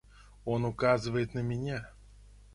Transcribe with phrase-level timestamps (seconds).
[0.45, 1.91] Он указывает на меня.